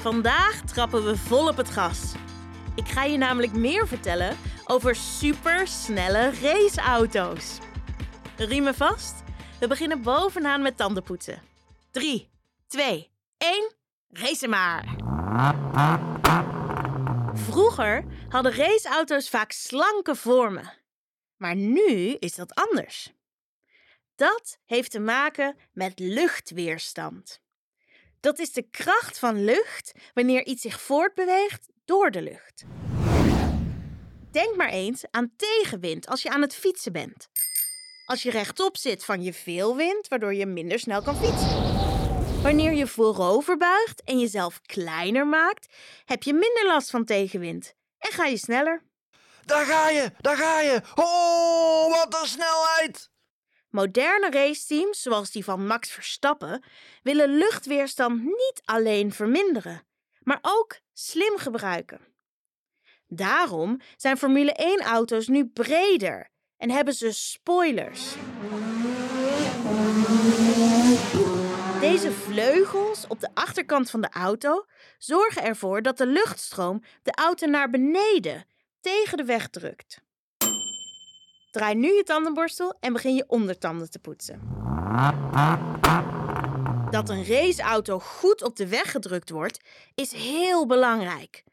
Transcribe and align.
Vandaag 0.00 0.60
trappen 0.60 1.04
we 1.04 1.16
vol 1.16 1.48
op 1.48 1.56
het 1.56 1.70
gas. 1.70 2.14
Ik 2.74 2.88
ga 2.88 3.04
je 3.04 3.16
namelijk 3.16 3.52
meer 3.52 3.88
vertellen 3.88 4.36
over 4.66 4.94
supersnelle 4.94 6.32
raceauto's. 6.42 7.58
Riemen 8.36 8.74
vast. 8.74 9.22
We 9.58 9.66
beginnen 9.66 10.02
bovenaan 10.02 10.62
met 10.62 10.76
tandenpoetsen. 10.76 11.42
3, 11.90 12.30
2, 12.66 13.10
1, 13.38 13.72
race 14.08 14.48
maar! 14.48 14.84
Vroeger 17.34 18.04
hadden 18.28 18.52
raceauto's 18.52 19.28
vaak 19.28 19.52
slanke 19.52 20.14
vormen. 20.14 20.72
Maar 21.36 21.56
nu 21.56 22.16
is 22.18 22.34
dat 22.34 22.54
anders. 22.54 23.12
Dat 24.14 24.58
heeft 24.66 24.90
te 24.90 25.00
maken 25.00 25.56
met 25.72 25.98
luchtweerstand. 25.98 27.40
Dat 28.20 28.38
is 28.38 28.52
de 28.52 28.66
kracht 28.70 29.18
van 29.18 29.44
lucht 29.44 29.92
wanneer 30.14 30.44
iets 30.44 30.62
zich 30.62 30.80
voortbeweegt 30.80 31.68
door 31.84 32.10
de 32.10 32.22
lucht. 32.22 32.64
Denk 34.30 34.56
maar 34.56 34.68
eens 34.68 35.04
aan 35.10 35.32
tegenwind 35.36 36.06
als 36.06 36.22
je 36.22 36.30
aan 36.30 36.40
het 36.40 36.54
fietsen 36.54 36.92
bent. 36.92 37.28
Als 38.04 38.22
je 38.22 38.30
rechtop 38.30 38.76
zit, 38.76 39.04
van 39.04 39.22
je 39.22 39.32
veel 39.32 39.76
wind, 39.76 40.08
waardoor 40.08 40.34
je 40.34 40.46
minder 40.46 40.78
snel 40.78 41.02
kan 41.02 41.16
fietsen. 41.16 42.42
Wanneer 42.42 42.72
je 42.72 42.86
voorover 42.86 43.56
buigt 43.56 44.02
en 44.04 44.18
jezelf 44.18 44.60
kleiner 44.60 45.26
maakt, 45.26 45.74
heb 46.04 46.22
je 46.22 46.32
minder 46.32 46.66
last 46.66 46.90
van 46.90 47.04
tegenwind 47.04 47.74
en 47.98 48.12
ga 48.12 48.26
je 48.26 48.36
sneller. 48.36 48.82
Daar 49.44 49.64
ga 49.64 49.88
je, 49.88 50.12
daar 50.18 50.36
ga 50.36 50.60
je. 50.60 50.80
Oh, 50.94 51.96
wat 51.96 52.20
een 52.20 52.28
snelheid! 52.28 53.10
Moderne 53.70 54.30
raceteams, 54.30 55.02
zoals 55.02 55.30
die 55.30 55.44
van 55.44 55.66
Max 55.66 55.90
Verstappen, 55.90 56.64
willen 57.02 57.36
luchtweerstand 57.36 58.22
niet 58.22 58.62
alleen 58.64 59.12
verminderen, 59.12 59.82
maar 60.20 60.38
ook 60.42 60.78
slim 60.92 61.36
gebruiken. 61.36 62.00
Daarom 63.06 63.80
zijn 63.96 64.18
Formule 64.18 64.80
1-auto's 64.82 65.28
nu 65.28 65.46
breder 65.46 66.28
en 66.56 66.70
hebben 66.70 66.94
ze 66.94 67.12
spoilers. 67.12 68.14
Deze 71.80 72.12
vleugels 72.12 73.06
op 73.06 73.20
de 73.20 73.28
achterkant 73.34 73.90
van 73.90 74.00
de 74.00 74.10
auto 74.10 74.64
zorgen 74.98 75.42
ervoor 75.42 75.82
dat 75.82 75.98
de 75.98 76.06
luchtstroom 76.06 76.82
de 77.02 77.12
auto 77.12 77.46
naar 77.46 77.70
beneden 77.70 78.44
tegen 78.80 79.16
de 79.16 79.24
weg 79.24 79.48
drukt. 79.48 80.00
Draai 81.50 81.74
nu 81.74 81.92
je 81.92 82.02
tandenborstel 82.02 82.76
en 82.80 82.92
begin 82.92 83.14
je 83.14 83.24
ondertanden 83.26 83.90
te 83.90 83.98
poetsen. 83.98 84.40
Dat 86.90 87.08
een 87.08 87.26
raceauto 87.26 87.98
goed 87.98 88.42
op 88.42 88.56
de 88.56 88.68
weg 88.68 88.90
gedrukt 88.90 89.30
wordt, 89.30 89.60
is 89.94 90.12
heel 90.12 90.66
belangrijk. 90.66 91.44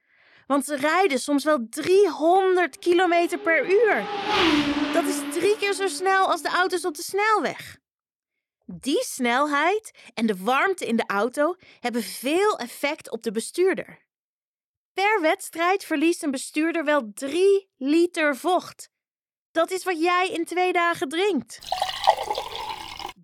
Want 0.48 0.66
ze 0.66 0.76
rijden 0.76 1.20
soms 1.20 1.44
wel 1.44 1.67
300 1.70 2.80
km 2.80 3.38
per 3.44 3.70
uur. 3.70 4.06
Dat 4.94 5.04
is 5.04 5.39
drie 5.39 5.58
keer 5.58 5.73
zo 5.73 5.88
snel 5.88 6.32
als 6.32 6.42
de 6.42 6.50
auto's 6.50 6.86
op 6.86 6.95
de 6.95 7.04
snelweg. 7.04 7.78
Die 8.66 9.04
snelheid 9.04 9.92
en 10.14 10.26
de 10.26 10.36
warmte 10.38 10.86
in 10.86 10.95
de 10.95 11.06
auto 11.08 11.56
hebben 11.80 12.04
veel 12.04 12.59
effect 12.59 13.11
op 13.11 13.23
de 13.23 13.32
bestuurder. 13.32 14.06
Per 14.94 15.22
wedstrijd 15.22 15.84
verliest 15.84 16.23
een 16.23 16.32
bestuurder 16.32 16.86
wel 16.86 17.11
3 17.14 17.70
liter 17.78 18.36
vocht. 18.36 18.89
Dat 19.58 19.72
is 19.72 19.83
wat 19.83 20.02
jij 20.02 20.30
in 20.30 20.45
twee 20.45 20.73
dagen 20.73 21.09
drinkt. 21.09 21.59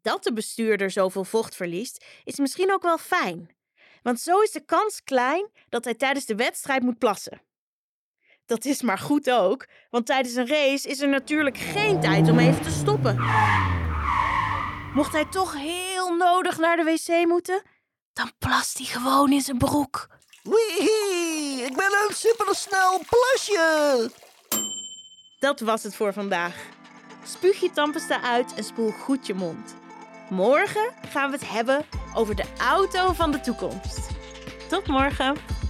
Dat 0.01 0.23
de 0.23 0.33
bestuurder 0.33 0.91
zoveel 0.91 1.23
vocht 1.23 1.55
verliest, 1.55 2.05
is 2.23 2.37
misschien 2.37 2.73
ook 2.73 2.81
wel 2.81 2.97
fijn. 2.97 3.55
Want 4.01 4.19
zo 4.19 4.39
is 4.39 4.51
de 4.51 4.65
kans 4.65 5.03
klein 5.03 5.49
dat 5.69 5.83
hij 5.83 5.93
tijdens 5.93 6.25
de 6.25 6.35
wedstrijd 6.35 6.83
moet 6.83 6.97
plassen. 6.97 7.41
Dat 8.45 8.65
is 8.65 8.81
maar 8.81 8.97
goed 8.97 9.31
ook, 9.31 9.67
want 9.89 10.05
tijdens 10.05 10.35
een 10.35 10.47
race 10.47 10.87
is 10.87 11.01
er 11.01 11.07
natuurlijk 11.09 11.57
geen 11.57 12.01
tijd 12.01 12.29
om 12.29 12.39
even 12.39 12.61
te 12.61 12.71
stoppen. 12.71 13.15
Mocht 14.93 15.13
hij 15.13 15.25
toch 15.25 15.53
heel 15.53 16.15
nodig 16.15 16.57
naar 16.57 16.77
de 16.77 16.83
wc 16.83 17.27
moeten, 17.27 17.61
dan 18.13 18.31
plast 18.37 18.77
hij 18.77 18.87
gewoon 18.87 19.31
in 19.31 19.41
zijn 19.41 19.57
broek. 19.57 20.07
Wee, 20.43 21.65
ik 21.65 21.75
ben 21.75 21.93
een 22.07 22.15
supersnel 22.15 23.01
plasje. 23.09 24.11
Dat 25.43 25.59
was 25.59 25.83
het 25.83 25.95
voor 25.95 26.13
vandaag. 26.13 26.55
Spuug 27.23 27.59
je 27.59 27.71
tandpasta 27.71 28.21
uit 28.21 28.53
en 28.53 28.63
spoel 28.63 28.91
goed 28.91 29.27
je 29.27 29.33
mond. 29.33 29.75
Morgen 30.29 30.91
gaan 31.09 31.31
we 31.31 31.35
het 31.35 31.49
hebben 31.49 31.85
over 32.13 32.35
de 32.35 32.45
auto 32.57 33.13
van 33.13 33.31
de 33.31 33.41
toekomst. 33.41 34.09
Tot 34.69 34.87
morgen! 34.87 35.62